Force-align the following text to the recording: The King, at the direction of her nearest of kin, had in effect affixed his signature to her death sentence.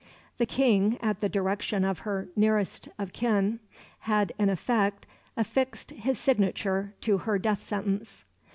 The 0.39 0.47
King, 0.47 0.97
at 0.99 1.19
the 1.19 1.29
direction 1.29 1.85
of 1.85 1.99
her 1.99 2.27
nearest 2.35 2.89
of 2.97 3.13
kin, 3.13 3.59
had 3.99 4.33
in 4.39 4.49
effect 4.49 5.05
affixed 5.37 5.91
his 5.91 6.17
signature 6.17 6.95
to 7.01 7.19
her 7.19 7.37
death 7.37 7.61
sentence. 7.61 8.25